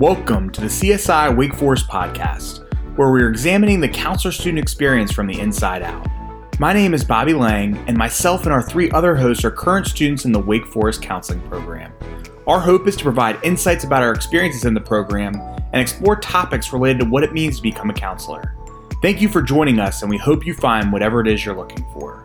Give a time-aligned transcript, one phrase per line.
[0.00, 5.28] Welcome to the CSI Wake Forest podcast, where we're examining the counselor student experience from
[5.28, 6.04] the inside out.
[6.58, 10.24] My name is Bobby Lang, and myself and our three other hosts are current students
[10.24, 11.92] in the Wake Forest Counseling Program.
[12.48, 15.36] Our hope is to provide insights about our experiences in the program
[15.72, 18.56] and explore topics related to what it means to become a counselor.
[19.00, 21.86] Thank you for joining us, and we hope you find whatever it is you're looking
[21.92, 22.20] for.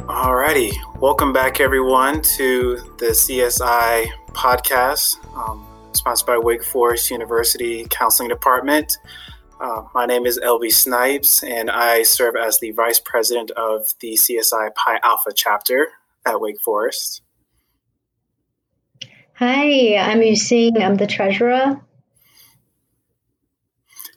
[0.00, 5.24] Alrighty, welcome back everyone to the CSI podcast.
[5.36, 8.98] Um, sponsored by Wake Forest University Counseling Department.
[9.60, 14.14] Uh, my name is LB Snipes, and I serve as the Vice President of the
[14.14, 15.88] CSI Pi Alpha chapter
[16.24, 17.22] at Wake Forest.
[19.34, 20.82] Hi, I'm Yusing.
[20.82, 21.80] I'm the treasurer.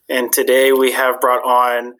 [0.10, 1.96] And today we have brought on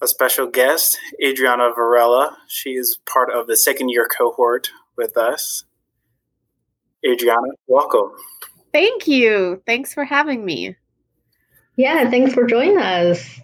[0.00, 2.36] a special guest, Adriana Varela.
[2.46, 5.64] She is part of the second year cohort with us.
[7.04, 8.10] Adriana, welcome.
[8.72, 9.62] Thank you.
[9.66, 10.76] Thanks for having me.
[11.76, 13.40] Yeah, thanks for joining us.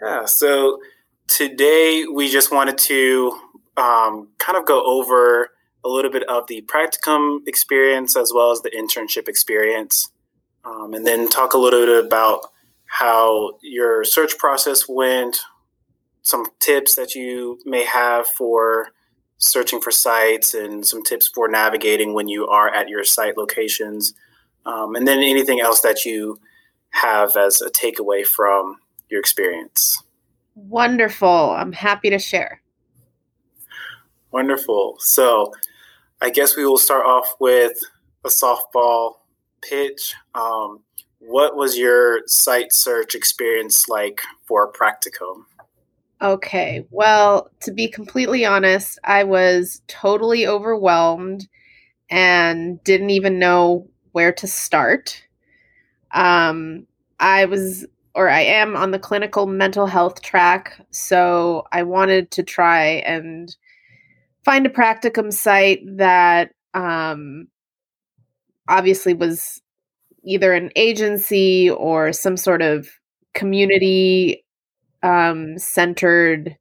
[0.00, 0.80] Yeah, so
[1.26, 3.38] today we just wanted to
[3.76, 5.50] um, kind of go over
[5.84, 10.10] a little bit of the practicum experience as well as the internship experience,
[10.64, 12.46] um, and then talk a little bit about
[12.86, 15.38] how your search process went,
[16.22, 18.90] some tips that you may have for
[19.38, 24.14] searching for sites and some tips for navigating when you are at your site locations,
[24.66, 26.38] um, and then anything else that you
[26.90, 28.76] have as a takeaway from
[29.08, 30.02] your experience.
[30.54, 31.28] Wonderful.
[31.28, 32.60] I'm happy to share.
[34.32, 34.96] Wonderful.
[34.98, 35.52] So,
[36.20, 37.78] I guess we will start off with
[38.24, 39.14] a softball
[39.62, 40.14] pitch.
[40.34, 40.80] Um,
[41.20, 45.44] what was your site search experience like for practicum?
[46.20, 46.84] Okay.
[46.90, 51.46] Well, to be completely honest, I was totally overwhelmed
[52.10, 55.22] and didn't even know where to start.
[56.12, 56.86] Um,
[57.20, 60.84] I was, or I am on the clinical mental health track.
[60.90, 63.54] So I wanted to try and
[64.44, 67.48] find a practicum site that um,
[68.68, 69.60] obviously was
[70.24, 72.88] either an agency or some sort of
[73.34, 74.44] community
[75.02, 76.56] um, centered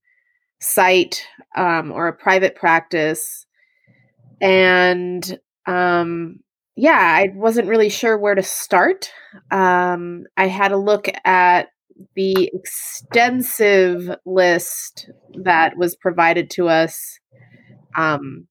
[0.59, 1.23] site
[1.55, 3.45] um, or a private practice.
[4.41, 6.39] And um,
[6.75, 9.11] yeah, I wasn't really sure where to start.
[9.51, 11.69] Um, I had a look at
[12.15, 15.09] the extensive list
[15.43, 17.19] that was provided to us
[17.95, 18.47] um,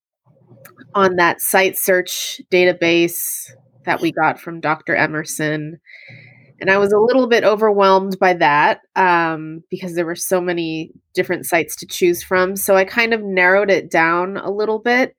[0.94, 3.50] on that site search database
[3.84, 4.96] that we got from Dr.
[4.96, 5.80] Emerson
[6.60, 10.90] and I was a little bit overwhelmed by that um, because there were so many
[11.14, 12.56] different sites to choose from.
[12.56, 15.14] So I kind of narrowed it down a little bit.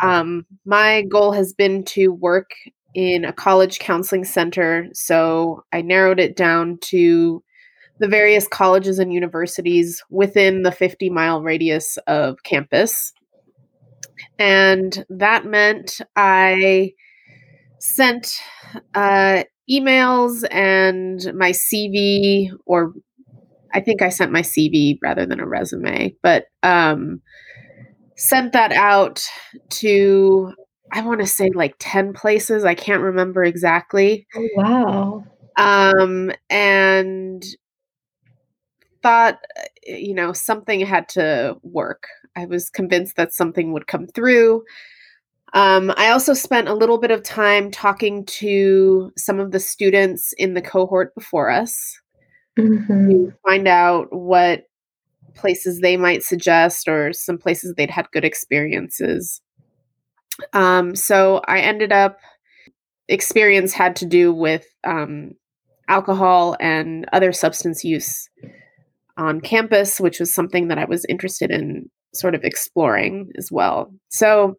[0.00, 2.50] Um, my goal has been to work
[2.94, 4.88] in a college counseling center.
[4.94, 7.42] So I narrowed it down to
[7.98, 13.12] the various colleges and universities within the 50 mile radius of campus.
[14.38, 16.92] And that meant I
[17.78, 18.32] sent
[18.94, 22.92] uh, emails and my CV, or
[23.74, 27.20] I think I sent my CV rather than a resume, but um,
[28.16, 29.22] sent that out
[29.70, 30.52] to,
[30.92, 32.64] I want to say like 10 places.
[32.64, 34.26] I can't remember exactly.
[34.34, 35.24] Oh, wow.
[35.58, 37.44] Um, and
[39.02, 39.38] thought,
[39.86, 42.08] you know, something had to work.
[42.36, 44.64] I was convinced that something would come through.
[45.56, 50.34] Um, I also spent a little bit of time talking to some of the students
[50.36, 51.98] in the cohort before us
[52.58, 53.10] mm-hmm.
[53.10, 54.64] to find out what
[55.34, 59.40] places they might suggest or some places they'd had good experiences.
[60.52, 62.18] Um, so I ended up,
[63.08, 65.30] experience had to do with um,
[65.88, 68.28] alcohol and other substance use
[69.16, 73.90] on campus, which was something that I was interested in sort of exploring as well.
[74.10, 74.58] So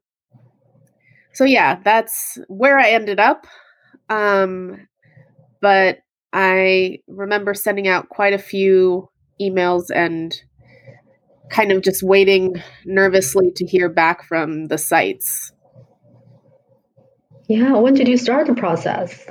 [1.38, 3.46] so yeah, that's where I ended up.
[4.10, 4.88] Um,
[5.62, 6.00] but
[6.34, 9.08] I remember sending out quite a few
[9.40, 10.36] emails and
[11.52, 12.56] kind of just waiting
[12.86, 15.52] nervously to hear back from the sites.
[17.48, 19.24] Yeah, when did you start the process?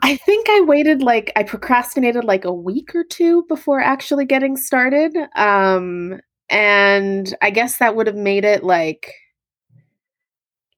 [0.00, 4.56] I think I waited like I procrastinated like a week or two before actually getting
[4.56, 5.14] started.
[5.36, 6.18] Um
[6.48, 9.12] and I guess that would have made it like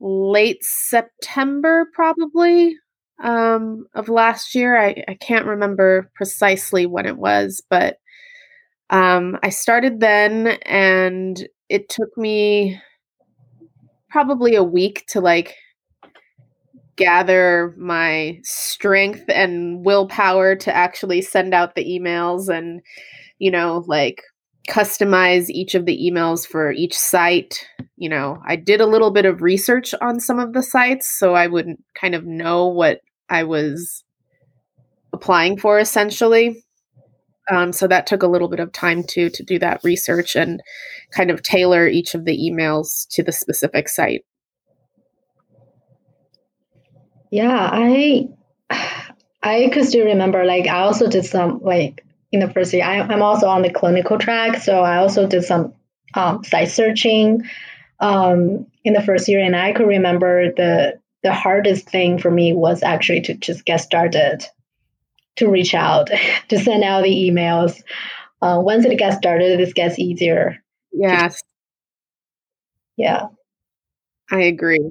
[0.00, 2.76] late September, probably
[3.22, 4.76] um, of last year.
[4.76, 7.98] I, I can't remember precisely when it was, but
[8.88, 12.80] um, I started then, and it took me
[14.08, 15.54] probably a week to like
[16.96, 22.80] gather my strength and willpower to actually send out the emails and,
[23.38, 24.22] you know, like
[24.68, 27.66] customize each of the emails for each site.
[27.96, 31.34] You know, I did a little bit of research on some of the sites so
[31.34, 34.04] I would kind of know what I was
[35.12, 36.64] applying for essentially.
[37.50, 40.62] Um, so that took a little bit of time to to do that research and
[41.12, 44.24] kind of tailor each of the emails to the specific site.
[47.30, 48.28] Yeah, I
[49.42, 52.84] I could still remember like I also did some like in the first year.
[52.84, 55.74] I, am also on the clinical track, so I also did some
[56.14, 57.42] um, site searching
[58.00, 62.54] um, in the first year, and I could remember the the hardest thing for me
[62.54, 64.42] was actually to just get started,
[65.36, 66.10] to reach out,
[66.48, 67.82] to send out the emails.
[68.40, 70.56] Uh, once it gets started, this gets easier.
[70.92, 71.42] Yes.
[72.96, 73.26] Yeah.
[74.30, 74.90] I agree.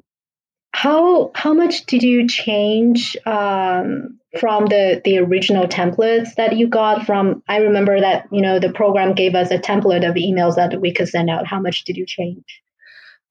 [0.82, 7.04] How how much did you change um, from the the original templates that you got
[7.04, 7.42] from?
[7.46, 10.94] I remember that you know the program gave us a template of emails that we
[10.94, 11.46] could send out.
[11.46, 12.62] How much did you change?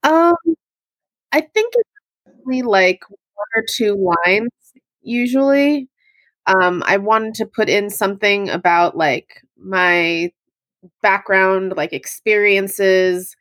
[0.04, 0.36] Um,
[1.32, 4.52] I think it's like one or two lines
[5.02, 5.88] usually.
[6.46, 10.30] Um, I wanted to put in something about like my
[11.02, 13.34] background, like experiences,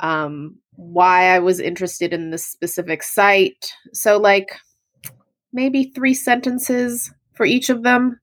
[0.00, 3.72] um, why I was interested in this specific site.
[3.92, 4.56] So, like,
[5.52, 8.20] maybe three sentences for each of them.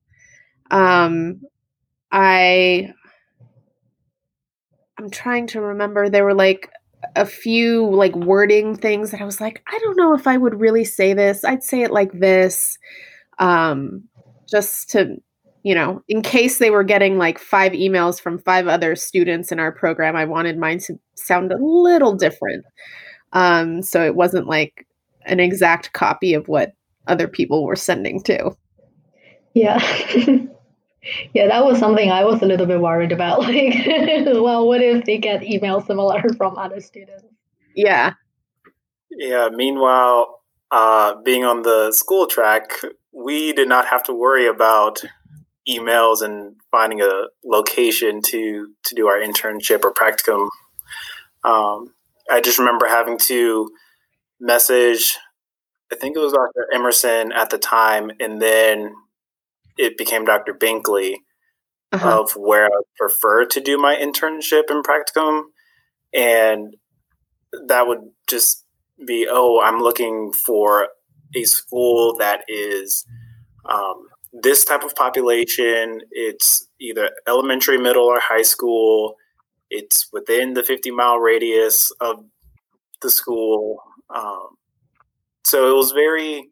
[0.70, 1.42] Um,
[2.12, 2.92] I
[4.98, 6.08] I'm trying to remember.
[6.08, 6.70] There were like
[7.16, 10.60] a few like wording things that I was like, I don't know if I would
[10.60, 11.44] really say this.
[11.44, 12.78] I'd say it like this,
[13.38, 14.04] um,
[14.48, 15.16] just to
[15.62, 19.60] you know, in case they were getting like five emails from five other students in
[19.60, 22.64] our program, I wanted mine to sound a little different.
[23.32, 24.86] Um, so it wasn't like
[25.26, 26.72] an exact copy of what
[27.06, 28.52] other people were sending to.
[29.54, 29.78] Yeah.
[31.34, 33.40] yeah, that was something I was a little bit worried about.
[33.50, 33.74] Like,
[34.26, 37.24] well, what if they get emails similar from other students?
[37.74, 38.14] Yeah.
[39.10, 39.48] Yeah.
[39.52, 40.40] Meanwhile,
[40.70, 42.72] uh, being on the school track,
[43.12, 45.02] we did not have to worry about
[45.68, 50.48] emails and finding a location to to do our internship or practicum.
[51.44, 51.94] Um,
[52.30, 53.70] I just remember having to
[54.40, 55.16] message.
[55.92, 56.68] I think it was Dr.
[56.72, 58.94] Emerson at the time, and then
[59.76, 60.54] it became Dr.
[60.54, 61.16] Binkley
[61.92, 62.20] uh-huh.
[62.20, 65.42] of where I prefer to do my internship and practicum,
[66.12, 66.74] and
[67.66, 68.64] that would just
[69.04, 70.88] be, oh, I'm looking for
[71.34, 73.04] a school that is
[73.68, 79.16] um, this type of population, it's either elementary, middle, or high school.
[79.70, 82.24] It's within the 50 mile radius of
[83.02, 83.82] the school.
[84.14, 84.56] Um,
[85.44, 86.50] so it was very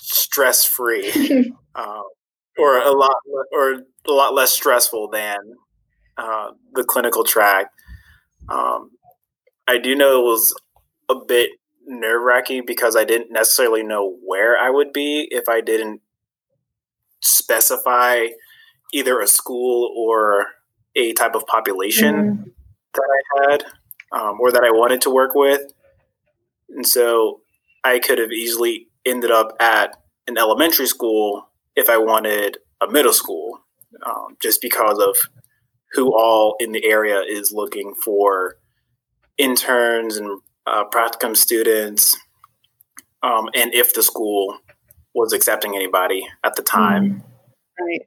[0.00, 1.10] stress free,
[1.74, 2.02] uh,
[2.58, 3.16] or a lot,
[3.52, 3.72] or
[4.06, 5.38] a lot less stressful than
[6.18, 7.66] uh, the clinical track.
[8.48, 8.90] Um,
[9.66, 10.54] I do know it was
[11.08, 11.50] a bit
[11.86, 16.00] nerve wracking because I didn't necessarily know where I would be if I didn't
[17.22, 18.26] specify
[18.92, 20.46] either a school or
[20.94, 22.42] a type of population mm-hmm.
[22.94, 23.08] that
[23.38, 23.64] I had
[24.12, 25.72] um, or that I wanted to work with.
[26.70, 27.40] And so
[27.82, 33.12] I could have easily ended up at an elementary school if I wanted a middle
[33.12, 33.60] school,
[34.06, 35.16] um, just because of
[35.92, 38.56] who all in the area is looking for
[39.38, 42.16] interns and uh, practicum students,
[43.22, 44.58] um, and if the school
[45.14, 47.22] was accepting anybody at the time.
[47.22, 47.22] Mm.
[47.80, 48.02] Right.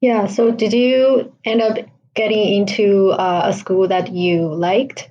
[0.00, 0.26] Yeah.
[0.26, 1.78] So, did you end up
[2.14, 5.10] getting into uh, a school that you liked?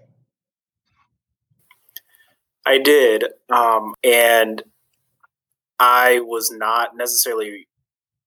[2.65, 4.63] I did, um, and
[5.79, 7.67] I was not necessarily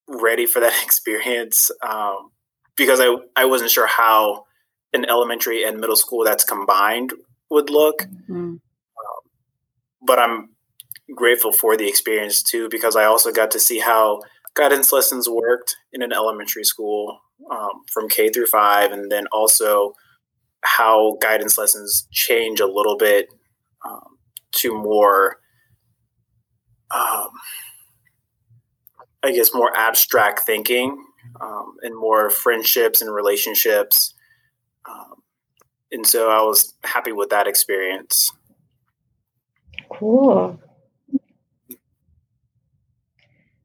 [0.09, 2.31] ready for that experience um,
[2.77, 4.45] because I I wasn't sure how
[4.93, 7.13] an elementary and middle school that's combined
[7.51, 8.03] would look.
[8.03, 8.55] Mm-hmm.
[8.55, 8.61] Um,
[10.03, 10.51] but I'm
[11.15, 14.21] grateful for the experience too because I also got to see how
[14.55, 19.95] guidance lessons worked in an elementary school um, from K through five, and then also
[20.63, 23.29] how guidance lessons change a little bit
[23.85, 24.19] um,
[24.53, 25.37] to more,
[26.95, 27.29] um,
[29.23, 31.05] I guess, more abstract thinking
[31.41, 34.15] um, and more friendships and relationships
[35.93, 38.33] and so I was happy with that experience.
[39.91, 40.61] Cool.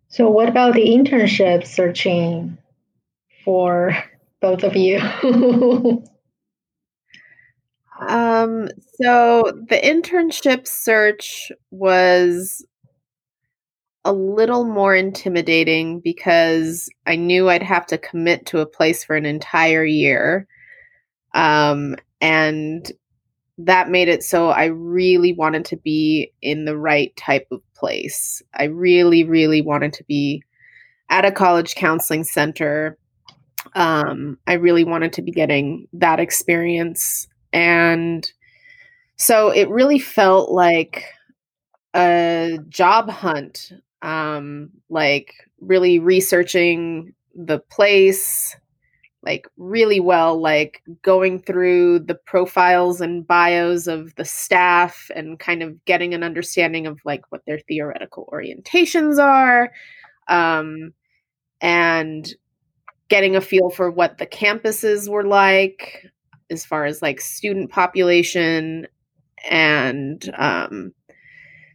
[0.10, 2.58] So, what about the internship searching
[3.46, 3.96] for
[4.42, 5.00] both of you?
[8.08, 12.66] Um, so the internship search was
[14.04, 19.16] a little more intimidating because I knew I'd have to commit to a place for
[19.16, 20.48] an entire year.
[21.36, 22.92] Um, and
[23.58, 28.42] that made it so I really wanted to be in the right type of place.
[28.54, 30.44] I really, really wanted to be
[31.10, 32.98] at a college counseling center.
[33.76, 37.28] Um, I really wanted to be getting that experience.
[37.54, 38.30] And
[39.18, 41.06] so it really felt like
[41.94, 48.56] a job hunt, um, like really researching the place,
[49.24, 55.62] like really well, like going through the profiles and bios of the staff and kind
[55.62, 59.72] of getting an understanding of like what their theoretical orientations are.
[60.28, 60.94] Um,
[61.62, 62.34] and
[63.10, 66.06] getting a feel for what the campuses were like
[66.50, 68.88] as far as like student population
[69.50, 70.94] and um,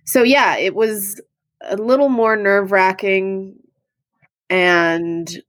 [0.04, 1.20] so yeah it was
[1.62, 3.54] a little more nerve wracking
[4.50, 5.42] and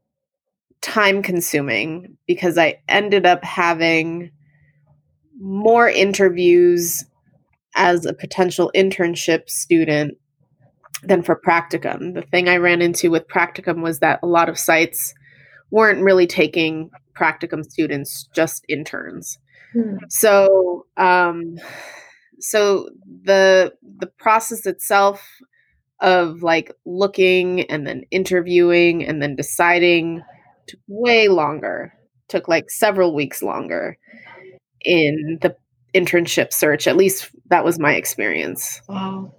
[0.88, 4.32] time consuming because I ended up having
[5.38, 7.04] more interviews
[7.76, 10.18] as a potential internship student
[11.04, 12.14] than for practicum.
[12.14, 15.14] The thing I ran into with practicum was that a lot of sites
[15.72, 19.38] weren't really taking practicum students, just interns.
[19.74, 19.98] Hmm.
[20.08, 21.58] So, um,
[22.40, 22.90] so
[23.24, 25.28] the the process itself
[26.00, 30.24] of like looking and then interviewing and then deciding
[30.68, 31.94] took way longer.
[32.30, 33.98] Took like several weeks longer
[34.84, 35.56] in the
[35.94, 36.88] internship search.
[36.88, 38.82] At least that was my experience.
[38.88, 39.34] Wow.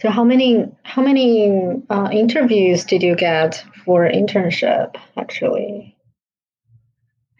[0.00, 4.94] So how many how many uh, interviews did you get for internship?
[5.16, 5.96] Actually,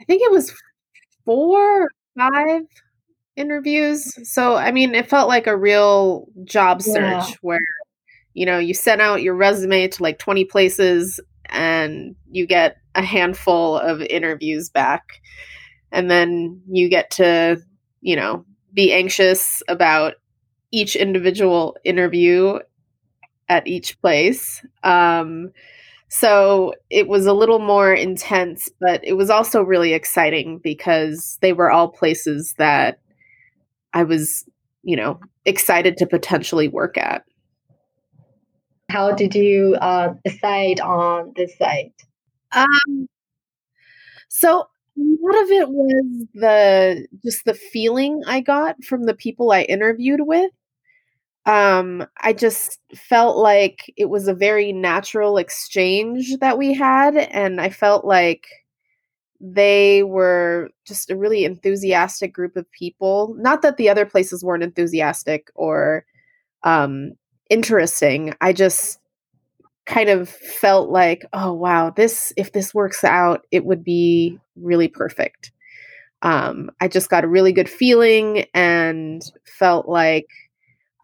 [0.01, 0.53] I think it was
[1.25, 2.63] four, five
[3.37, 4.29] interviews.
[4.29, 7.35] So I mean, it felt like a real job search yeah.
[7.43, 7.61] where
[8.35, 11.21] you know you sent out your resume to like twenty places
[11.59, 15.21] and you get a handful of interviews back,
[15.91, 17.61] and then you get to
[18.01, 20.15] you know be anxious about
[20.71, 22.59] each individual interview
[23.49, 24.65] at each place.
[24.85, 25.51] Um,
[26.09, 31.53] so it was a little more intense, but it was also really exciting because they
[31.53, 33.01] were all places that
[33.93, 34.45] I was,
[34.83, 37.25] you know, excited to potentially work at.
[38.89, 41.93] How did you uh, decide on this site?
[42.53, 43.09] Um,
[44.29, 49.53] so a lot of it was the just the feeling I got from the people
[49.53, 50.51] I interviewed with
[51.49, 57.17] um, I just felt like it was a very natural exchange that we had.
[57.17, 58.47] And I felt like
[59.41, 63.35] they were just a really enthusiastic group of people.
[63.39, 66.05] Not that the other places weren't enthusiastic or
[66.65, 67.13] um,
[67.49, 68.35] interesting.
[68.41, 68.99] I just
[69.87, 74.89] kind of felt like, oh, wow, this, if this works out, it would be really
[74.89, 75.53] perfect.
[76.23, 80.27] Um, I just got a really good feeling and felt like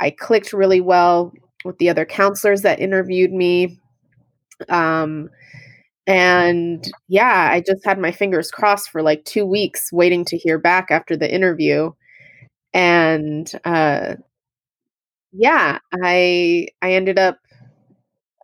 [0.01, 1.33] I clicked really well
[1.65, 3.81] with the other counselors that interviewed me.
[4.69, 5.31] Um,
[6.07, 10.59] and yeah, I just had my fingers crossed for like two weeks waiting to hear
[10.59, 11.93] back after the interview.
[12.75, 14.17] And uh,
[15.35, 17.39] yeah, I I ended up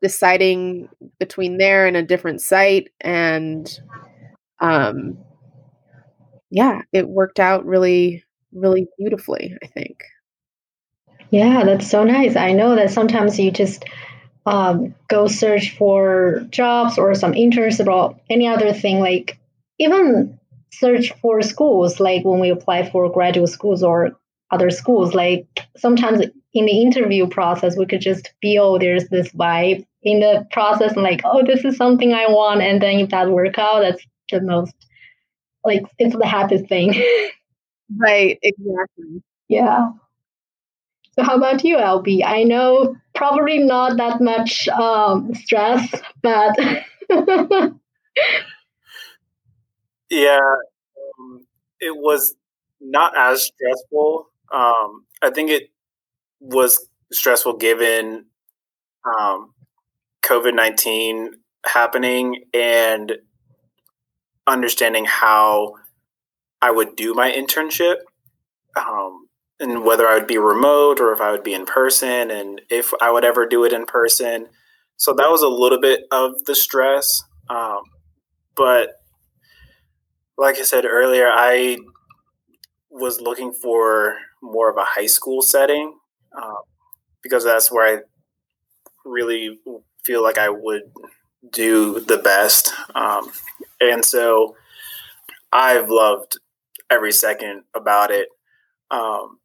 [0.03, 3.81] deciding between there and a different site and
[4.61, 5.19] um
[6.51, 10.03] yeah, it worked out really really beautifully, I think.
[11.31, 12.37] Yeah, that's so nice.
[12.37, 13.85] I know that sometimes you just
[14.47, 19.39] um, go search for jobs or some internships or any other thing, like
[19.79, 20.39] even
[20.73, 24.17] search for schools, like when we apply for graduate schools or
[24.51, 29.87] other schools, like sometimes in the interview process, we could just feel there's this vibe
[30.03, 32.63] in the process, and like, oh, this is something I want.
[32.63, 34.75] And then if that work out, that's the most,
[35.65, 36.95] like, it's the happiest thing.
[37.97, 39.23] right, exactly.
[39.49, 39.91] Yeah.
[41.13, 42.25] So, how about you, LB?
[42.25, 45.93] I know probably not that much um, stress,
[46.23, 46.57] but
[50.11, 50.39] yeah,
[51.19, 51.47] um,
[51.81, 52.35] it was
[52.81, 54.29] not as stressful.
[54.51, 55.71] Um, I think it
[56.41, 58.27] was stressful given
[59.05, 59.55] um,
[60.23, 61.33] COVID nineteen
[61.65, 63.19] happening and
[64.47, 65.75] understanding how
[66.63, 67.97] I would do my internship.
[68.77, 69.27] Um,
[69.59, 72.93] and whether I would be remote or if I would be in person and if
[73.01, 74.49] I would ever do it in person.
[74.97, 77.23] So that was a little bit of the stress.
[77.51, 77.83] Um,
[78.57, 78.95] but
[80.39, 81.77] like I said earlier, I
[82.91, 85.95] was looking for more of a high school setting
[86.37, 86.63] uh,
[87.23, 88.03] because that's where I
[89.05, 89.59] really
[90.05, 90.83] feel like I would
[91.53, 92.73] do the best.
[92.95, 93.31] Um,
[93.81, 94.57] and so
[95.53, 96.39] I've loved
[96.91, 98.29] every second about it.
[98.91, 99.39] Um,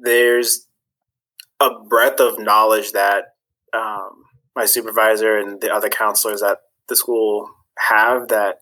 [0.00, 0.66] there's
[1.58, 3.34] a breadth of knowledge that
[3.72, 4.24] um,
[4.56, 8.60] my supervisor and the other counselors at the school have that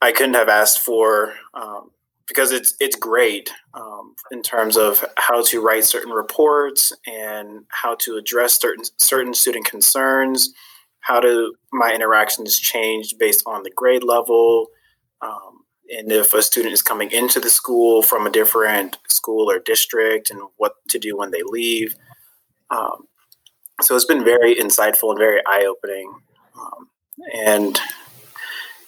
[0.00, 1.90] I couldn't have asked for um,
[2.32, 7.94] because it's it's great um, in terms of how to write certain reports and how
[7.96, 10.52] to address certain certain student concerns,
[11.00, 14.68] how do my interactions change based on the grade level,
[15.20, 19.58] um, and if a student is coming into the school from a different school or
[19.58, 21.94] district, and what to do when they leave.
[22.70, 23.08] Um,
[23.82, 26.14] so it's been very insightful and very eye opening,
[26.58, 26.88] um,
[27.34, 27.78] and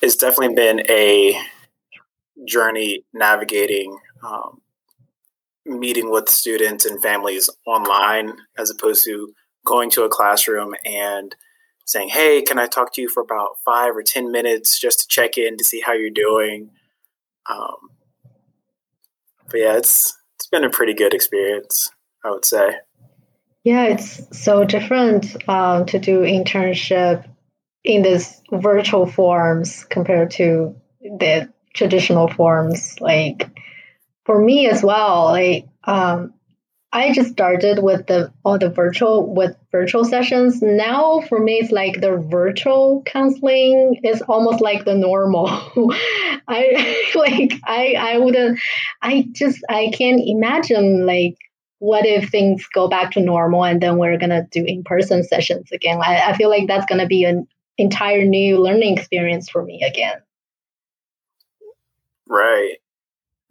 [0.00, 1.38] it's definitely been a
[2.46, 4.60] journey navigating um,
[5.66, 9.32] meeting with students and families online as opposed to
[9.64, 11.34] going to a classroom and
[11.86, 15.08] saying, Hey, can I talk to you for about five or 10 minutes just to
[15.08, 16.70] check in to see how you're doing?
[17.48, 17.90] Um,
[19.50, 21.90] but yeah, it's, it's been a pretty good experience,
[22.24, 22.76] I would say.
[23.64, 27.26] Yeah, it's so different um, to do internship
[27.82, 33.00] in this virtual forms compared to the traditional forms.
[33.00, 33.50] Like
[34.24, 36.32] for me as well, like um,
[36.92, 40.62] I just started with the all the virtual with virtual sessions.
[40.62, 45.48] Now for me, it's like the virtual counseling is almost like the normal.
[46.48, 48.60] I like I I wouldn't
[49.02, 51.36] I just I can't imagine like
[51.80, 55.70] what if things go back to normal and then we're gonna do in person sessions
[55.72, 55.98] again.
[56.00, 60.22] I, I feel like that's gonna be an entire new learning experience for me again.
[62.28, 62.76] Right.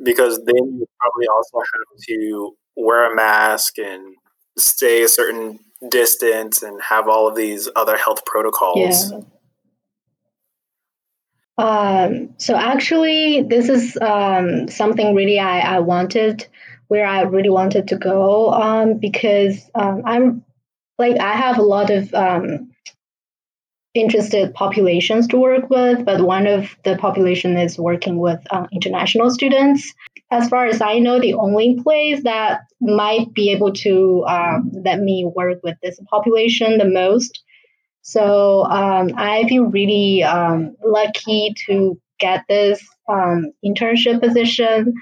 [0.04, 4.16] Because then you probably also have to wear a mask and
[4.58, 9.12] stay a certain distance and have all of these other health protocols.
[9.12, 9.20] Yeah.
[11.58, 16.48] Um, so actually, this is um, something really I, I wanted,
[16.88, 20.44] where I really wanted to go um, because um, I'm
[20.98, 22.73] like I have a lot of um,
[23.94, 29.30] interested populations to work with, but one of the population is working with uh, international
[29.30, 29.94] students.
[30.32, 35.00] As far as I know, the only place that might be able to um, let
[35.00, 37.44] me work with this population the most.
[38.02, 44.94] So um, I feel really um, lucky to get this um, internship position.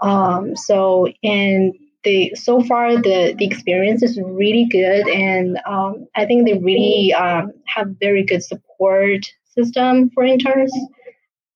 [0.00, 1.72] Um, so in
[2.08, 7.12] the so far the the experience is really good, and um, I think they really
[7.12, 10.72] um, have very good support system for interns.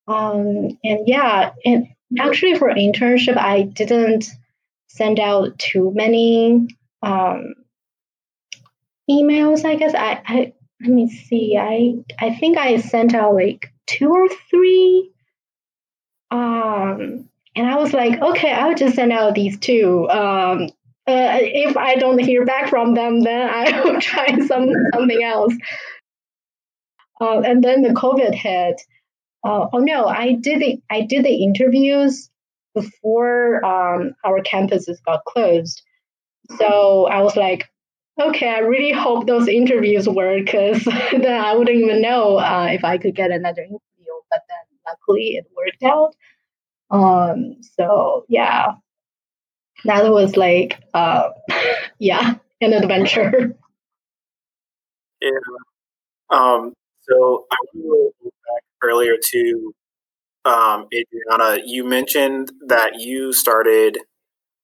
[0.07, 1.89] Um, and yeah, and
[2.19, 4.27] actually for internship, I didn't
[4.89, 6.69] send out too many
[7.03, 7.55] um,
[9.11, 9.65] emails.
[9.65, 11.57] I guess I, I let me see.
[11.59, 15.11] I I think I sent out like two or three.
[16.31, 20.09] Um, and I was like, okay, I'll just send out these two.
[20.09, 20.69] Um,
[21.07, 25.55] uh, if I don't hear back from them, then I will try some something else.
[27.21, 28.81] Uh, and then the COVID hit.
[29.45, 32.31] Uh, oh no, I did the I did the interviews
[32.75, 35.83] before um, our campuses got closed.
[36.59, 37.69] So I was like,
[38.21, 42.85] okay, I really hope those interviews work because then I wouldn't even know uh, if
[42.85, 43.81] I could get another interview.
[44.31, 46.15] But then luckily it worked out.
[46.93, 48.75] Um, so yeah,
[49.85, 51.31] that was like, uh,
[51.99, 53.57] yeah, an adventure.
[55.21, 55.31] Yeah.
[56.31, 59.75] Um, so I want to go back earlier to
[60.45, 61.63] um, Adriana.
[61.65, 63.99] You mentioned that you started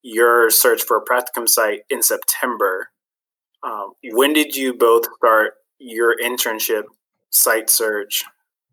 [0.03, 2.89] your search for a practicum site in September.
[3.63, 6.85] Um, when did you both start your internship
[7.31, 8.25] site search?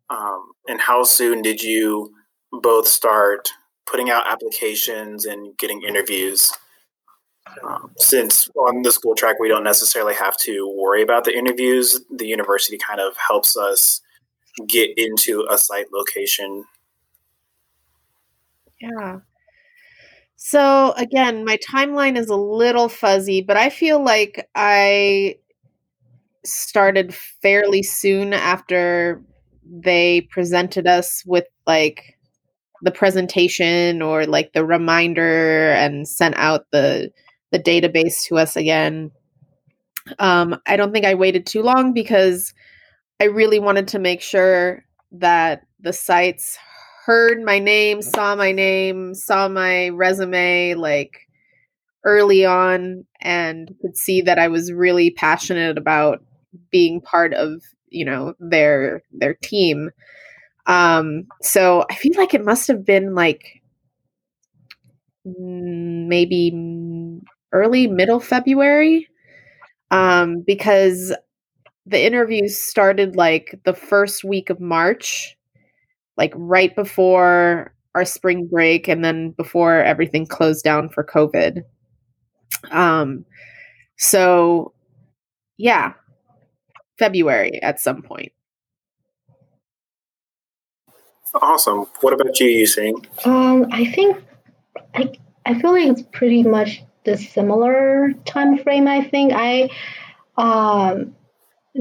[0.09, 2.13] Um, and how soon did you
[2.61, 3.49] both start
[3.85, 6.51] putting out applications and getting interviews.
[7.63, 11.99] Um, since on the school track, we don't necessarily have to worry about the interviews,
[12.09, 14.01] the university kind of helps us
[14.67, 16.65] get into a site location.
[18.81, 19.19] Yeah.
[20.35, 25.37] So again, my timeline is a little fuzzy, but I feel like I
[26.43, 29.21] started fairly soon after
[29.63, 32.14] they presented us with like
[32.85, 37.11] the presentation or like the reminder and sent out the
[37.51, 39.11] the database to us again.
[40.19, 42.53] Um, I don't think I waited too long because
[43.19, 46.57] I really wanted to make sure that the sites
[47.05, 51.21] heard my name, saw my name, saw my resume like
[52.03, 56.23] early on and could see that I was really passionate about
[56.71, 59.89] being part of, you know, their their team.
[60.67, 63.61] Um so I feel like it must have been like
[65.25, 66.51] maybe
[67.51, 69.07] early middle February
[69.91, 71.13] um because
[71.85, 75.37] the interviews started like the first week of March
[76.17, 81.63] like right before our spring break and then before everything closed down for COVID.
[82.71, 83.25] Um,
[83.97, 84.73] so
[85.57, 85.93] yeah,
[86.99, 88.31] February at some point.
[91.41, 91.85] Awesome.
[92.01, 93.05] What about you, Yusing?
[93.25, 94.23] Um, I think
[94.93, 95.11] I
[95.45, 98.87] I feel like it's pretty much the similar time frame.
[98.87, 99.69] I think I
[100.37, 101.15] um,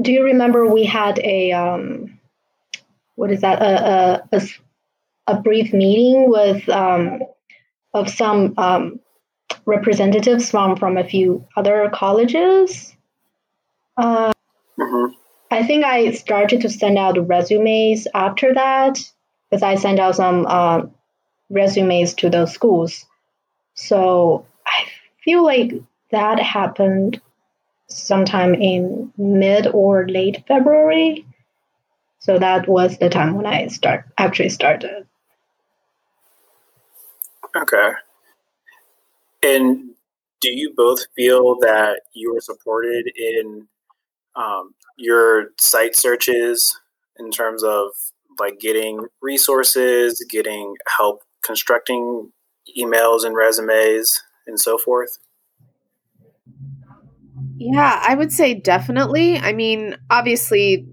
[0.01, 2.19] do you remember we had a um,
[3.15, 4.41] what is that a a, a,
[5.27, 7.21] a brief meeting with um,
[7.93, 8.99] of some um,
[9.65, 12.95] representatives from from a few other colleges.
[13.97, 14.33] Uh,
[14.77, 15.13] mm-hmm.
[15.49, 18.99] I think I started to send out resumes after that
[19.49, 20.83] because I sent out some uh,
[21.49, 23.05] resumes to those schools.
[23.73, 24.85] So I
[25.23, 25.73] feel like
[26.11, 27.21] that happened
[27.87, 31.25] sometime in mid or late February.
[32.19, 35.05] So that was the time when I start actually started.
[37.55, 37.91] Okay.
[39.43, 39.91] And
[40.41, 43.67] do you both feel that you were supported in
[44.35, 46.77] um, your site searches
[47.17, 47.89] in terms of
[48.39, 52.31] like getting resources, getting help constructing
[52.77, 55.17] emails and resumes, and so forth?
[57.57, 59.37] Yeah, I would say definitely.
[59.37, 60.87] I mean, obviously,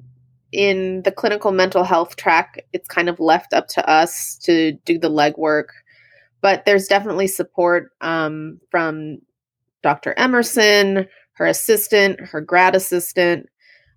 [0.53, 4.99] in the clinical mental health track, it's kind of left up to us to do
[4.99, 5.67] the legwork
[6.43, 9.19] but there's definitely support um, from
[9.83, 10.13] Dr.
[10.19, 13.49] Emerson, her assistant, her grad assistant.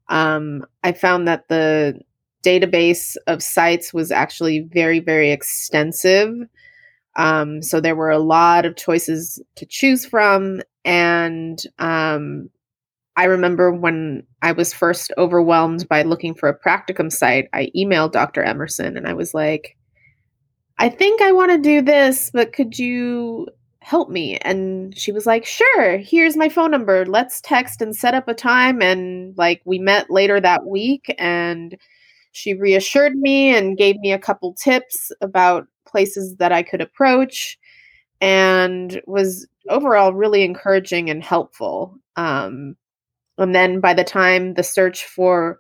[0.08, 2.00] Um, I found that the
[2.46, 6.34] database of sites was actually very, very extensive.
[7.16, 10.62] Um, so there were a lot of choices to choose from.
[10.84, 12.50] And um,
[13.16, 18.12] I remember when I was first overwhelmed by looking for a practicum site, I emailed
[18.12, 18.44] Dr.
[18.44, 19.78] Emerson and I was like,
[20.78, 23.48] I think I want to do this, but could you
[23.80, 24.38] help me?
[24.40, 27.06] And she was like, Sure, here's my phone number.
[27.06, 28.82] Let's text and set up a time.
[28.82, 31.78] And like, we met later that week, and
[32.36, 37.58] she reassured me and gave me a couple tips about places that I could approach
[38.20, 41.98] and was overall really encouraging and helpful.
[42.18, 42.76] Um,
[43.38, 45.60] and then by the time the search for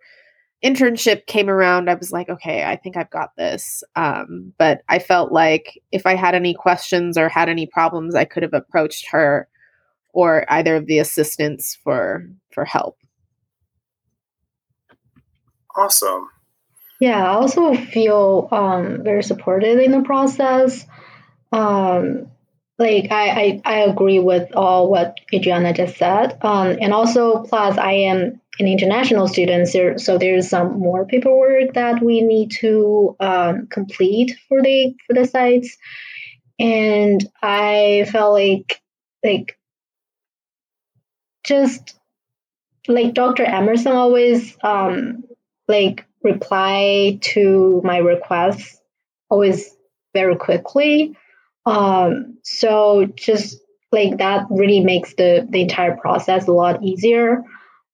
[0.63, 3.83] internship came around, I was like, okay, I think I've got this.
[3.95, 8.25] Um, but I felt like if I had any questions or had any problems, I
[8.25, 9.47] could have approached her
[10.13, 12.97] or either of the assistants for for help.
[15.77, 16.29] Awesome.
[16.99, 20.85] Yeah, I also feel um, very supported in the process.
[21.51, 22.27] Um,
[22.77, 26.37] like I, I, I agree with all what Adriana just said.
[26.41, 29.67] Um, and also plus I am an international student,
[29.99, 35.25] so there's some more paperwork that we need to um, complete for the for the
[35.25, 35.77] sites.
[36.57, 38.81] And I felt like
[39.23, 39.57] like
[41.45, 41.99] just
[42.87, 43.43] like Dr.
[43.43, 45.23] Emerson always um,
[45.67, 48.81] like reply to my requests
[49.29, 49.75] always
[50.13, 51.15] very quickly
[51.65, 53.59] um, so just
[53.91, 57.43] like that really makes the, the entire process a lot easier.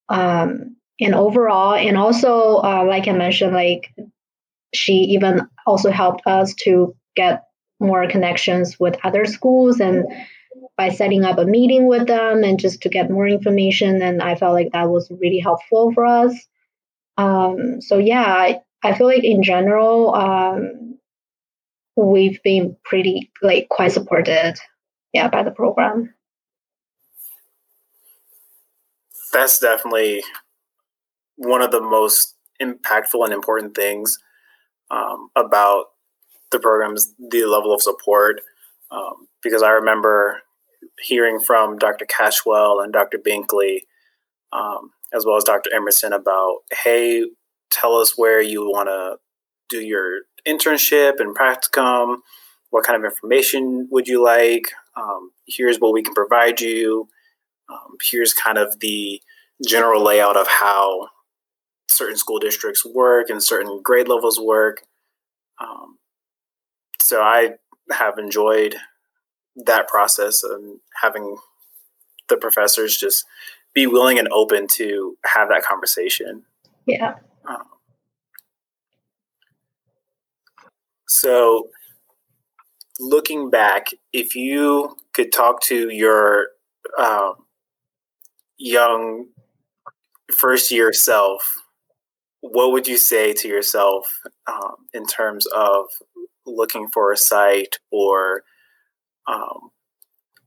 [0.09, 3.93] Um, and overall, and also, uh, like I mentioned, like
[4.73, 7.43] she even also helped us to get
[7.79, 10.05] more connections with other schools and
[10.77, 14.01] by setting up a meeting with them and just to get more information.
[14.01, 16.35] And I felt like that was really helpful for us.
[17.17, 20.97] Um, so yeah, I, I feel like in general, um,
[21.95, 24.55] we've been pretty like quite supported
[25.13, 26.13] yeah by the program.
[29.33, 30.23] That's definitely
[31.35, 34.17] one of the most impactful and important things
[34.89, 35.85] um, about
[36.51, 38.41] the program's the level of support.
[38.91, 40.41] Um, because i remember
[40.99, 43.79] hearing from dr cashwell and dr binkley
[44.53, 47.25] um, as well as dr emerson about hey
[47.71, 49.17] tell us where you want to
[49.69, 52.17] do your internship and practicum?
[52.69, 54.71] What kind of information would you like?
[54.95, 57.09] Um, here's what we can provide you.
[57.69, 59.21] Um, here's kind of the
[59.65, 61.09] general layout of how
[61.89, 64.83] certain school districts work and certain grade levels work.
[65.59, 65.97] Um,
[66.99, 67.51] so I
[67.91, 68.75] have enjoyed
[69.55, 71.37] that process and having
[72.29, 73.25] the professors just
[73.73, 76.43] be willing and open to have that conversation.
[76.85, 77.15] Yeah.
[77.47, 77.63] Um,
[81.07, 81.69] so,
[82.99, 86.47] looking back, if you could talk to your
[86.97, 87.33] um,
[88.57, 89.27] young
[90.35, 91.55] first year self,
[92.41, 95.85] what would you say to yourself um, in terms of
[96.45, 98.43] looking for a site or
[99.27, 99.69] um,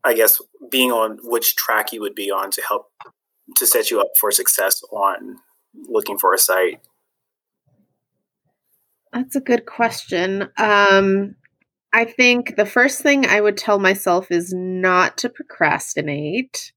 [0.04, 0.40] I guess
[0.70, 2.90] being on which track you would be on to help
[3.56, 5.36] to set you up for success on
[5.88, 6.80] looking for a site?
[9.12, 10.48] That's a good question.
[10.58, 11.36] Um,
[11.92, 16.72] I think the first thing I would tell myself is not to procrastinate,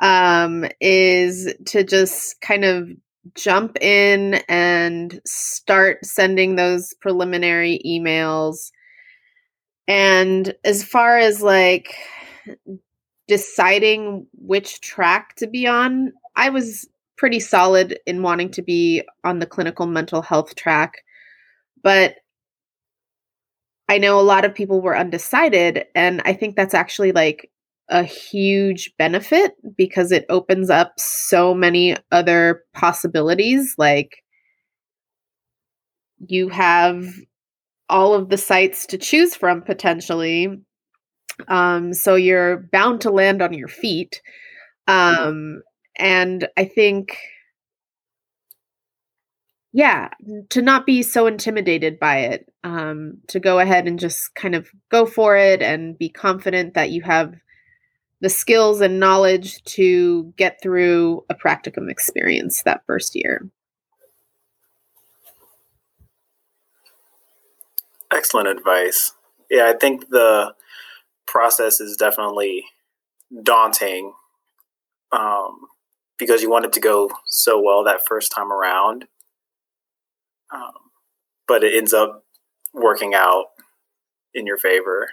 [0.00, 2.88] um, is to just kind of
[3.34, 8.70] jump in and start sending those preliminary emails.
[9.88, 11.96] And as far as like
[13.28, 19.38] deciding which track to be on, I was pretty solid in wanting to be on
[19.38, 21.02] the clinical mental health track.
[21.82, 22.16] But
[23.88, 25.84] I know a lot of people were undecided.
[25.94, 27.50] And I think that's actually like
[27.88, 33.74] a huge benefit because it opens up so many other possibilities.
[33.78, 34.24] Like
[36.26, 37.06] you have
[37.88, 40.60] all of the sites to choose from potentially.
[41.48, 44.20] Um, so you're bound to land on your feet.
[44.86, 45.62] Um,
[45.98, 47.16] and I think
[49.76, 50.08] yeah
[50.48, 54.68] to not be so intimidated by it um, to go ahead and just kind of
[54.90, 57.34] go for it and be confident that you have
[58.22, 63.50] the skills and knowledge to get through a practicum experience that first year
[68.10, 69.12] excellent advice
[69.50, 70.54] yeah i think the
[71.26, 72.64] process is definitely
[73.42, 74.12] daunting
[75.12, 75.58] um,
[76.18, 79.06] because you want it to go so well that first time around
[80.52, 80.72] um,
[81.48, 82.24] but it ends up
[82.72, 83.46] working out
[84.34, 85.08] in your favor.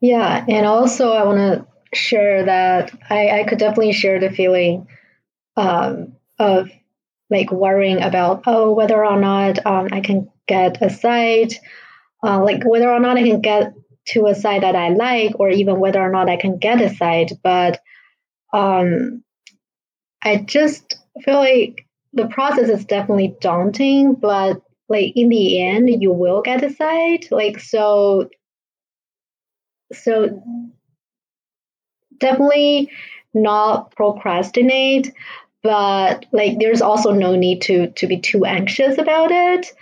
[0.00, 4.86] Yeah, and also I want to share that I, I could definitely share the feeling
[5.56, 6.70] um, of
[7.30, 11.60] like worrying about oh whether or not um, I can get a site,
[12.24, 13.74] uh, like whether or not I can get
[14.08, 16.88] to a site that I like, or even whether or not I can get a
[16.94, 17.32] site.
[17.42, 17.80] But
[18.52, 19.22] um,
[20.22, 26.12] I just feel like the process is definitely daunting, but like in the end, you
[26.12, 27.28] will get a site.
[27.30, 28.30] Like so,
[29.92, 30.42] so
[32.18, 32.90] definitely
[33.34, 35.12] not procrastinate,
[35.62, 39.72] but like there's also no need to to be too anxious about it.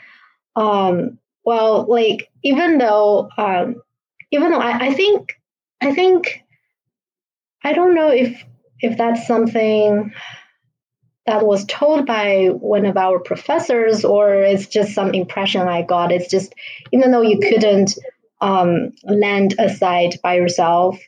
[0.57, 3.77] Um, well, like even though um,
[4.33, 5.35] even though I, I think
[5.81, 6.43] I think
[7.63, 8.43] I don't know if
[8.81, 10.13] if that's something
[11.27, 16.13] that was told by one of our professors or it's just some impression I got.
[16.13, 16.55] It's just
[16.93, 17.99] even though you couldn't
[18.41, 20.99] um, land a site by yourself,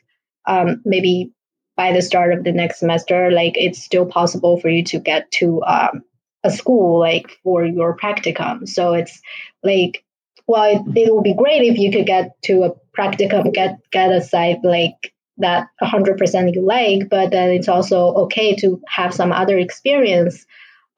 [0.45, 1.31] um, maybe
[1.77, 5.31] by the start of the next semester, like it's still possible for you to get
[5.31, 6.03] to um,
[6.43, 8.67] a school like for your practicum.
[8.67, 9.21] So it's
[9.63, 10.03] like,
[10.47, 14.11] well, it, it would be great if you could get to a practicum, get get
[14.11, 19.31] a site like that 100% you like, but then it's also okay to have some
[19.31, 20.45] other experience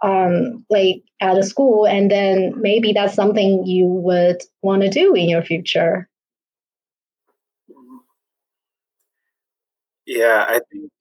[0.01, 5.13] um, like at a school, and then maybe that's something you would want to do
[5.13, 6.10] in your future.
[10.06, 10.91] Yeah, I think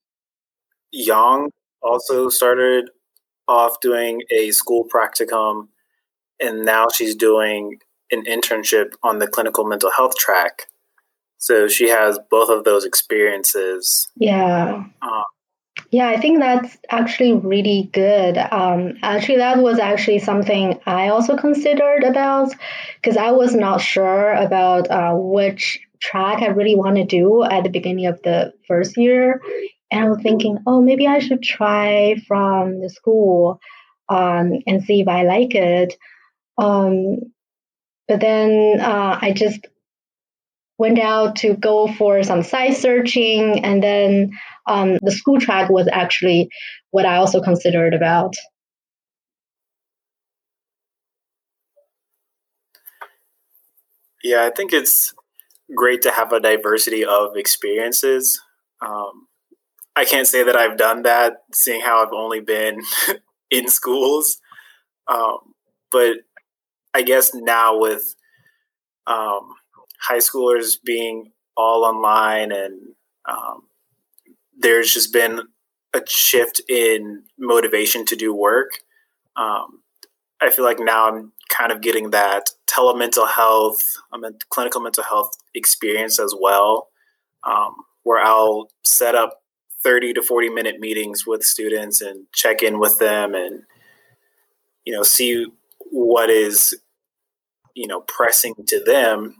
[0.93, 1.51] Yang
[1.83, 2.91] also started
[3.51, 5.69] off doing a school practicum,
[6.39, 7.79] and now she's doing
[8.11, 10.67] an internship on the clinical mental health track.
[11.39, 14.09] So she has both of those experiences.
[14.17, 14.85] Yeah.
[15.03, 15.23] Uh,
[15.91, 18.39] yeah, I think that's actually really good.
[18.39, 22.53] Um, actually, that was actually something I also considered about
[22.97, 27.65] because I was not sure about uh, which track I really want to do at
[27.65, 29.41] the beginning of the first year.
[29.91, 33.61] And I was thinking, oh, maybe I should try from the school
[34.09, 35.95] um, and see if I like it.
[36.59, 37.33] Um,
[38.07, 39.67] but then uh, I just
[40.79, 44.31] went out to go for some site searching, and then
[44.67, 46.49] um, the school track was actually
[46.91, 48.35] what I also considered about.
[54.23, 55.15] Yeah, I think it's
[55.75, 58.41] great to have a diversity of experiences.
[58.83, 59.29] Um,
[59.97, 62.81] I can't say that I've done that, seeing how I've only been
[63.51, 64.41] in schools.
[65.09, 65.39] Um,
[65.91, 66.19] but
[66.95, 68.15] I guess now with
[69.07, 69.55] um,
[70.01, 72.81] high schoolers being all online and
[73.29, 73.63] um,
[74.59, 75.43] there's just been
[75.95, 78.71] a shift in motivation to do work.
[79.37, 79.83] Um,
[80.41, 85.05] I feel like now I'm kind of getting that telemental health, I'm a clinical mental
[85.05, 86.89] health experience as well,
[87.45, 87.75] um,
[88.05, 89.40] where I'll set up
[89.83, 93.63] 30 to 40 minute meetings with students and check in with them and,
[94.85, 95.47] you know, see
[95.79, 96.75] what is,
[97.75, 99.37] you know, pressing to them.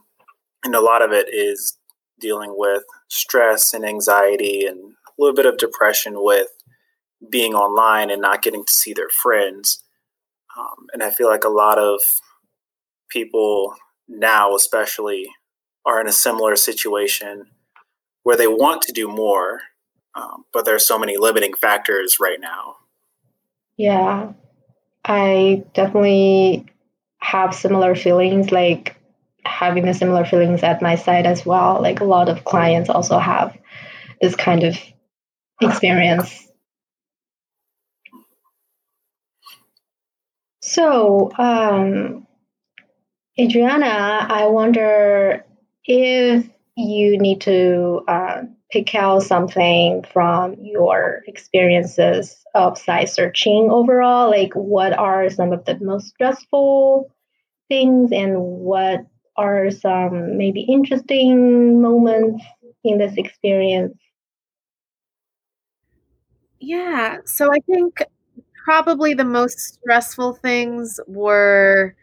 [0.65, 1.79] And a lot of it is
[2.19, 6.49] dealing with stress and anxiety and a little bit of depression with
[7.29, 9.83] being online and not getting to see their friends.
[10.59, 12.01] Um, and I feel like a lot of
[13.11, 13.75] people
[14.09, 15.27] now, especially,
[15.85, 17.47] are in a similar situation
[18.23, 19.61] where they want to do more,
[20.15, 22.77] um, but there's so many limiting factors right now.
[23.77, 24.33] Yeah,
[25.05, 26.67] I definitely
[27.19, 28.97] have similar feelings, like
[29.45, 31.81] having the similar feelings at my side as well.
[31.81, 33.57] Like a lot of clients also have
[34.21, 34.77] this kind of
[35.63, 36.47] experience.
[40.63, 42.27] So, um,
[43.39, 45.45] Adriana, I wonder
[45.85, 48.20] if you need to uh,
[48.73, 54.31] pick out something from your experiences of site searching overall.
[54.31, 57.11] Like, what are some of the most stressful
[57.69, 59.07] things, and what
[59.37, 62.45] are some maybe interesting moments
[62.85, 63.97] in this experience?
[66.61, 68.03] Yeah, so I think
[68.65, 71.95] probably the most stressful things were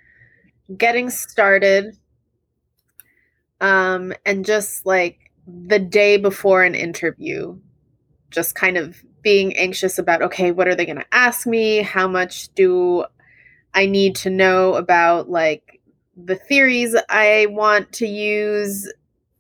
[0.78, 1.98] getting started
[3.62, 7.58] um, and just like the day before an interview,
[8.30, 11.82] just kind of being anxious about okay, what are they going to ask me?
[11.82, 13.06] How much do
[13.74, 15.82] I need to know about like
[16.16, 18.92] the theories I want to use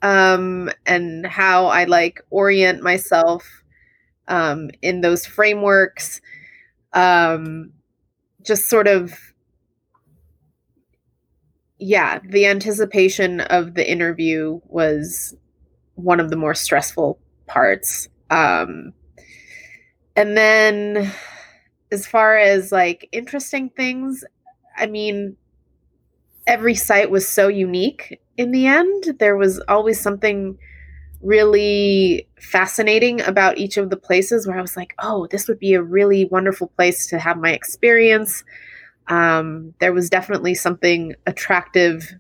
[0.02, 3.63] um, and how I like orient myself
[4.28, 6.22] um, in those frameworks.
[6.93, 7.74] Um,
[8.43, 9.13] just sort of
[11.80, 15.36] yeah, the anticipation of the interview was
[15.98, 18.08] one of the more stressful parts.
[18.30, 18.94] Um,
[20.16, 21.12] and then,
[21.92, 24.24] as far as like interesting things,
[24.78, 25.38] I mean,
[26.46, 29.16] every site was so unique in the end.
[29.20, 30.58] There was always something
[31.22, 35.74] really fascinating about each of the places where I was like, oh, this would be
[35.74, 38.44] a really wonderful place to have my experience
[39.10, 42.14] um, there was definitely something attractive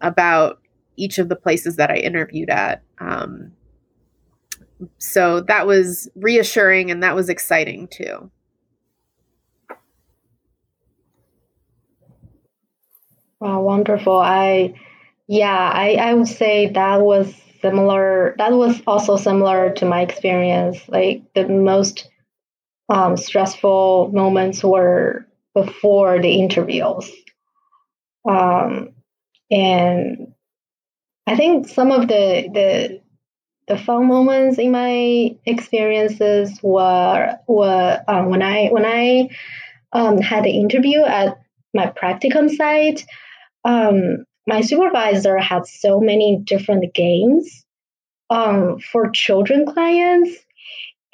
[0.00, 0.60] about
[0.96, 2.82] each of the places that I interviewed at.
[2.98, 3.52] Um,
[4.98, 8.30] so that was reassuring and that was exciting too.
[13.40, 14.18] Wow, wonderful.
[14.18, 14.74] I,
[15.26, 18.34] yeah, I, I would say that was similar.
[18.38, 20.78] That was also similar to my experience.
[20.88, 22.08] Like the most
[22.88, 27.10] um, stressful moments were before the interviews.
[28.28, 28.90] Um,
[29.50, 30.32] and
[31.26, 33.00] I think some of the the
[33.68, 39.28] the fun moments in my experiences were were um, when I when I
[39.92, 41.38] um, had the interview at
[41.74, 43.04] my practicum site.
[43.64, 47.64] Um, my supervisor had so many different games
[48.30, 50.30] um, for children clients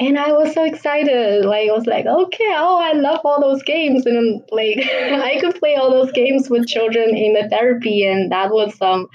[0.07, 1.45] and I was so excited.
[1.45, 5.57] Like I was like, okay, oh, I love all those games, and like I could
[5.57, 9.09] play all those games with children in the therapy, and that was some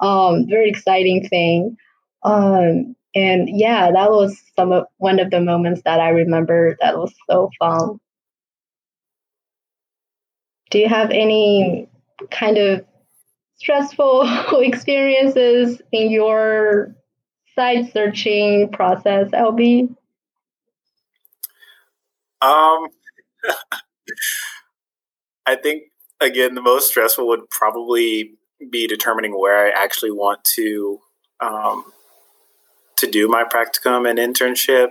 [0.00, 1.76] um, very exciting thing.
[2.22, 6.98] Um, and yeah, that was some of one of the moments that I remember that
[6.98, 7.98] was so fun.
[10.70, 11.88] Do you have any
[12.30, 12.84] kind of
[13.56, 14.28] stressful
[14.60, 16.94] experiences in your
[17.54, 19.94] site searching process, LB?
[22.42, 22.42] Um,
[25.46, 25.84] I think
[26.20, 28.34] again the most stressful would probably
[28.70, 31.00] be determining where I actually want to
[31.40, 31.84] um,
[32.96, 34.88] to do my practicum and internship.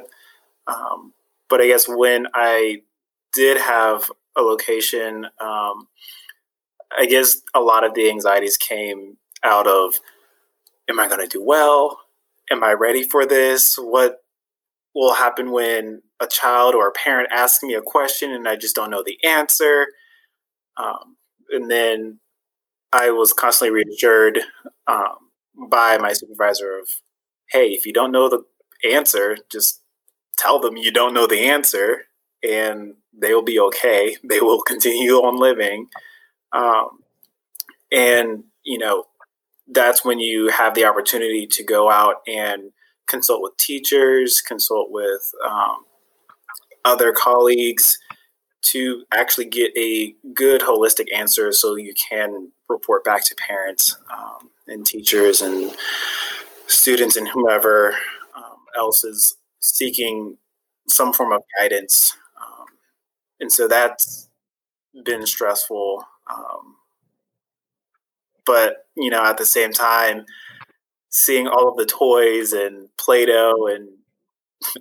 [0.68, 1.14] Um,
[1.50, 2.82] but I guess when I
[3.34, 5.88] did have a location, um,
[6.98, 10.00] I guess a lot of the anxieties came out of:
[10.90, 12.00] Am I going to do well?
[12.52, 13.76] Am I ready for this?
[13.76, 14.24] What
[14.94, 18.76] will happen when a child or a parent asks me a question and I just
[18.76, 19.88] don't know the answer.
[20.78, 21.18] Um,
[21.52, 22.20] and then
[22.92, 24.40] I was constantly reassured
[24.88, 25.16] um,
[25.70, 26.88] by my supervisor of,
[27.50, 28.44] hey, if you don't know the
[28.90, 29.82] answer, just
[30.38, 32.04] tell them you don't know the answer
[32.44, 34.18] and they will be okay.
[34.24, 35.88] They will continue on living.
[36.52, 37.00] Um,
[37.92, 39.06] and you know
[39.68, 42.72] that's when you have the opportunity to go out and
[43.08, 45.86] consult with teachers, consult with um,
[46.84, 47.98] other colleagues
[48.62, 54.50] to actually get a good holistic answer so you can report back to parents um,
[54.68, 55.76] and teachers and
[56.68, 57.96] students and whomever
[58.36, 60.38] um, else is seeking
[60.88, 62.16] some form of guidance.
[62.42, 62.66] Um,
[63.40, 64.30] and so that's
[65.04, 66.04] been stressful.
[66.30, 66.76] Um,
[68.46, 70.26] but, you know, at the same time,
[71.10, 73.90] seeing all of the toys and Play-Doh and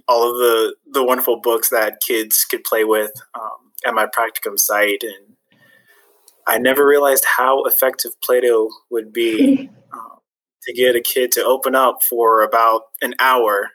[0.08, 4.58] all of the the wonderful books that kids could play with um, at my practicum
[4.58, 5.33] site, and
[6.46, 10.18] I never realized how effective Play-Doh would be um,
[10.62, 13.70] to get a kid to open up for about an hour,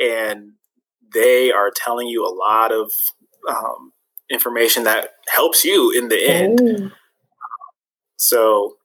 [0.00, 0.52] and
[1.12, 2.92] they are telling you a lot of
[3.48, 3.92] um,
[4.30, 6.60] information that helps you in the end.
[6.60, 6.90] Ooh.
[8.16, 8.76] So,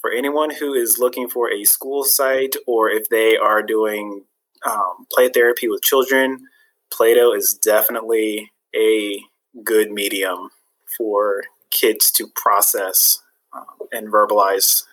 [0.00, 4.24] for anyone who is looking for a school site, or if they are doing
[4.66, 6.46] um, play therapy with children,
[6.92, 9.20] Play-Doh is definitely a
[9.64, 10.50] good medium
[10.96, 11.42] for
[11.74, 13.18] kids to process
[13.52, 14.84] um, and verbalize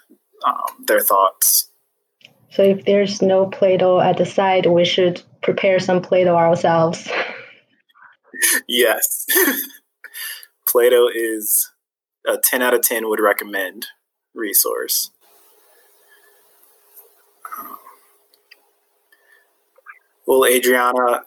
[0.45, 1.69] um, their thoughts.
[2.49, 7.07] So if there's no Play-Doh at the site, we should prepare some Play-Doh ourselves.
[8.67, 9.25] yes.
[10.67, 11.71] Play-Doh is
[12.27, 13.87] a 10 out of 10 would recommend
[14.33, 15.11] resource.
[20.27, 21.23] Well, Adriana,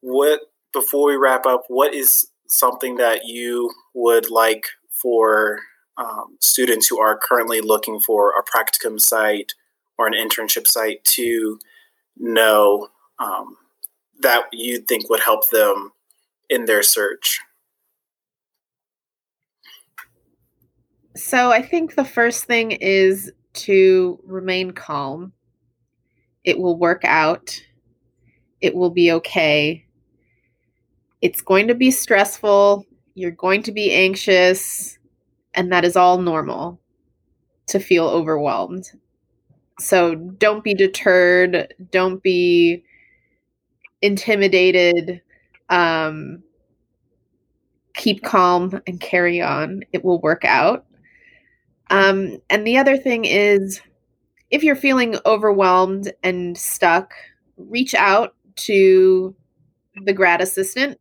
[0.00, 0.40] what
[0.72, 5.60] before we wrap up, what is something that you would like for
[5.96, 9.54] um, students who are currently looking for a practicum site
[9.98, 11.58] or an internship site to
[12.16, 12.88] know
[13.18, 13.56] um,
[14.20, 15.92] that you think would help them
[16.48, 17.40] in their search?
[21.16, 25.32] So, I think the first thing is to remain calm.
[26.44, 27.60] It will work out
[28.60, 29.84] it will be okay.
[31.20, 32.86] It's going to be stressful.
[33.14, 34.98] You're going to be anxious.
[35.54, 36.80] And that is all normal
[37.66, 38.90] to feel overwhelmed.
[39.80, 41.74] So don't be deterred.
[41.90, 42.84] Don't be
[44.02, 45.20] intimidated.
[45.68, 46.42] Um,
[47.94, 49.82] keep calm and carry on.
[49.92, 50.86] It will work out.
[51.90, 53.80] Um, and the other thing is
[54.50, 57.12] if you're feeling overwhelmed and stuck,
[57.56, 59.34] reach out to
[60.04, 60.98] the grad assistant.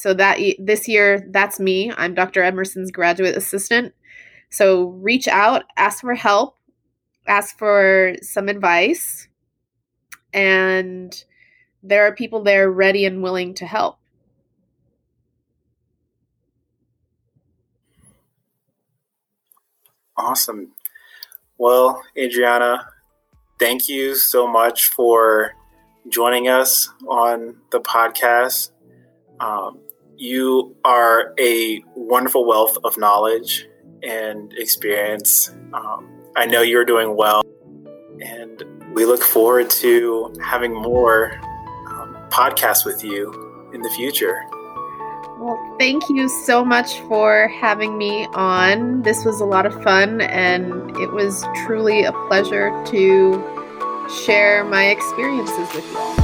[0.00, 1.92] So that this year, that's me.
[1.94, 2.42] I'm Dr.
[2.42, 3.92] Emerson's graduate assistant.
[4.48, 6.56] So reach out, ask for help,
[7.28, 9.28] ask for some advice,
[10.32, 11.22] and
[11.82, 13.98] there are people there ready and willing to help.
[20.16, 20.72] Awesome.
[21.58, 22.88] Well, Adriana,
[23.58, 25.52] thank you so much for
[26.08, 28.70] joining us on the podcast.
[29.40, 29.80] Um,
[30.20, 33.66] you are a wonderful wealth of knowledge
[34.02, 35.50] and experience.
[35.72, 37.42] Um, I know you're doing well,
[38.20, 38.62] and
[38.92, 41.40] we look forward to having more
[41.88, 44.44] um, podcasts with you in the future.
[45.38, 49.00] Well, thank you so much for having me on.
[49.00, 53.42] This was a lot of fun, and it was truly a pleasure to
[54.26, 56.19] share my experiences with you all.